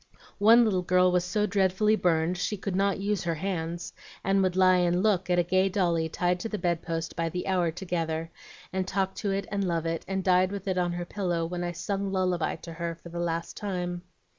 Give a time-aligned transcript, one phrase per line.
[0.39, 3.93] One little girl was so dreadfully burned she could not use her hands,
[4.23, 7.45] and would lie and look at a gay dolly tied to the bedpost by the
[7.45, 8.31] hour together,
[8.73, 11.63] and talk to it and love it, and died with it on her pillow when
[11.63, 14.01] I 'sung lullaby' to her for the last time.